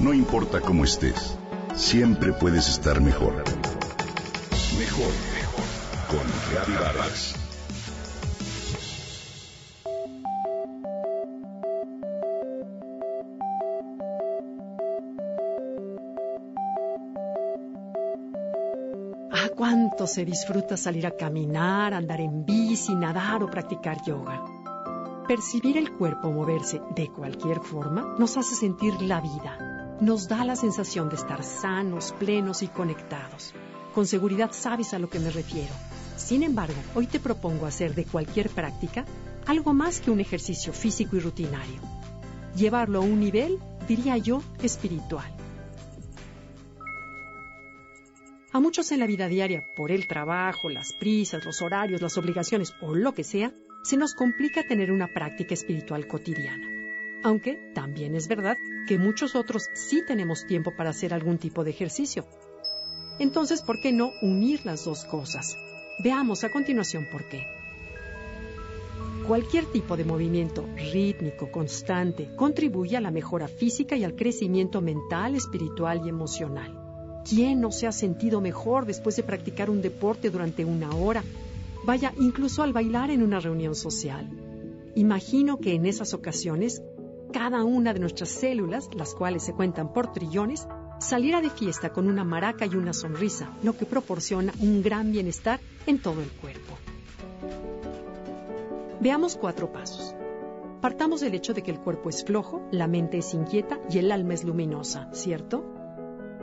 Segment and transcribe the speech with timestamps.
[0.00, 1.36] No importa cómo estés,
[1.74, 3.44] siempre puedes estar mejor.
[4.78, 5.64] Mejor, mejor.
[6.08, 7.34] Con Reavivadas.
[19.30, 24.59] Ah, cuánto se disfruta salir a caminar, andar en bici, nadar o practicar yoga.
[25.30, 29.96] Percibir el cuerpo moverse de cualquier forma nos hace sentir la vida.
[30.00, 33.54] Nos da la sensación de estar sanos, plenos y conectados.
[33.94, 35.72] Con seguridad sabes a lo que me refiero.
[36.16, 39.04] Sin embargo, hoy te propongo hacer de cualquier práctica
[39.46, 41.80] algo más que un ejercicio físico y rutinario.
[42.56, 45.32] Llevarlo a un nivel, diría yo, espiritual.
[48.52, 52.74] A muchos en la vida diaria, por el trabajo, las prisas, los horarios, las obligaciones
[52.80, 56.68] o lo que sea, se nos complica tener una práctica espiritual cotidiana.
[57.22, 58.56] Aunque también es verdad
[58.86, 62.26] que muchos otros sí tenemos tiempo para hacer algún tipo de ejercicio.
[63.18, 65.56] Entonces, ¿por qué no unir las dos cosas?
[66.02, 67.46] Veamos a continuación por qué.
[69.26, 75.34] Cualquier tipo de movimiento rítmico, constante, contribuye a la mejora física y al crecimiento mental,
[75.34, 77.22] espiritual y emocional.
[77.28, 81.22] ¿Quién no se ha sentido mejor después de practicar un deporte durante una hora?
[81.84, 84.28] Vaya, incluso al bailar en una reunión social.
[84.94, 86.82] Imagino que en esas ocasiones,
[87.32, 90.66] cada una de nuestras células, las cuales se cuentan por trillones,
[90.98, 95.60] saliera de fiesta con una maraca y una sonrisa, lo que proporciona un gran bienestar
[95.86, 96.76] en todo el cuerpo.
[99.00, 100.14] Veamos cuatro pasos.
[100.82, 104.12] Partamos del hecho de que el cuerpo es flojo, la mente es inquieta y el
[104.12, 105.79] alma es luminosa, ¿cierto?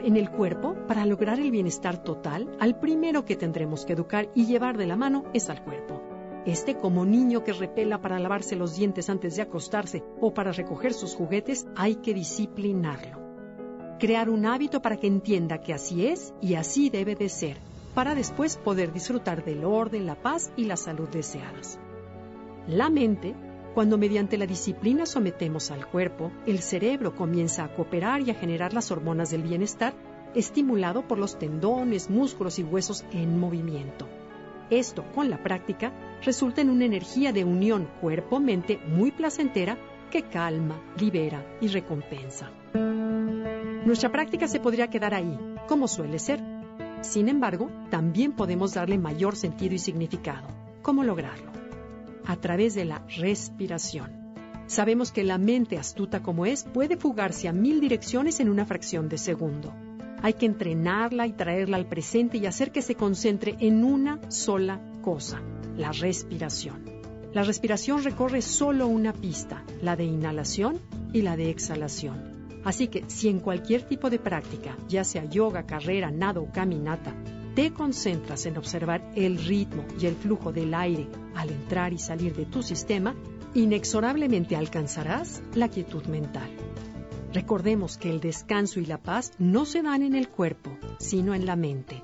[0.00, 4.46] En el cuerpo, para lograr el bienestar total, al primero que tendremos que educar y
[4.46, 6.02] llevar de la mano es al cuerpo.
[6.46, 10.94] Este, como niño que repela para lavarse los dientes antes de acostarse o para recoger
[10.94, 13.20] sus juguetes, hay que disciplinarlo.
[13.98, 17.58] Crear un hábito para que entienda que así es y así debe de ser,
[17.94, 21.78] para después poder disfrutar del orden, la paz y la salud deseadas.
[22.66, 23.34] La mente
[23.74, 28.72] cuando mediante la disciplina sometemos al cuerpo, el cerebro comienza a cooperar y a generar
[28.72, 29.94] las hormonas del bienestar,
[30.34, 34.08] estimulado por los tendones, músculos y huesos en movimiento.
[34.70, 35.92] Esto, con la práctica,
[36.24, 39.78] resulta en una energía de unión cuerpo-mente muy placentera
[40.10, 42.50] que calma, libera y recompensa.
[43.84, 46.40] Nuestra práctica se podría quedar ahí, como suele ser.
[47.02, 50.48] Sin embargo, también podemos darle mayor sentido y significado.
[50.82, 51.59] ¿Cómo lograrlo?
[52.26, 54.34] A través de la respiración.
[54.66, 59.08] Sabemos que la mente astuta como es puede fugarse a mil direcciones en una fracción
[59.08, 59.74] de segundo.
[60.22, 64.80] Hay que entrenarla y traerla al presente y hacer que se concentre en una sola
[65.02, 65.42] cosa,
[65.76, 66.84] la respiración.
[67.32, 70.80] La respiración recorre solo una pista, la de inhalación
[71.12, 72.29] y la de exhalación.
[72.64, 77.14] Así que si en cualquier tipo de práctica, ya sea yoga, carrera, nado o caminata,
[77.54, 82.34] te concentras en observar el ritmo y el flujo del aire al entrar y salir
[82.34, 83.14] de tu sistema,
[83.54, 86.50] inexorablemente alcanzarás la quietud mental.
[87.32, 91.46] Recordemos que el descanso y la paz no se dan en el cuerpo, sino en
[91.46, 92.02] la mente.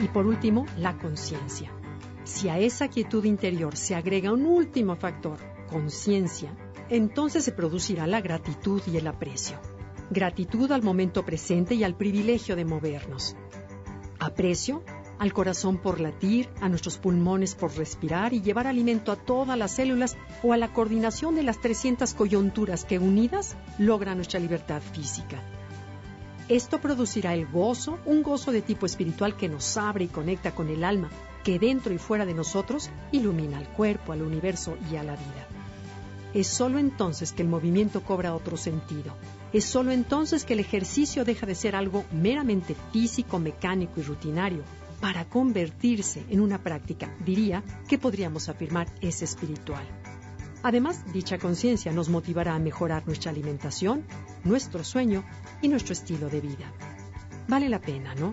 [0.00, 1.70] Y por último, la conciencia.
[2.24, 5.38] Si a esa quietud interior se agrega un último factor,
[5.68, 6.52] conciencia,
[6.96, 9.58] entonces se producirá la gratitud y el aprecio
[10.12, 13.34] gratitud al momento presente y al privilegio de movernos.
[14.18, 14.84] Aprecio
[15.18, 19.72] al corazón por latir, a nuestros pulmones por respirar y llevar alimento a todas las
[19.72, 25.40] células o a la coordinación de las 300 coyunturas que unidas logran nuestra libertad física.
[26.48, 30.68] Esto producirá el gozo, un gozo de tipo espiritual que nos abre y conecta con
[30.68, 31.08] el alma,
[31.44, 35.61] que dentro y fuera de nosotros ilumina al cuerpo, al universo y a la vida.
[36.34, 39.14] Es sólo entonces que el movimiento cobra otro sentido,
[39.52, 44.62] es solo entonces que el ejercicio deja de ser algo meramente físico, mecánico y rutinario
[45.00, 49.84] para convertirse en una práctica, diría, que podríamos afirmar es espiritual.
[50.62, 54.04] Además, dicha conciencia nos motivará a mejorar nuestra alimentación,
[54.44, 55.24] nuestro sueño
[55.60, 56.72] y nuestro estilo de vida.
[57.48, 58.32] Vale la pena, ¿no?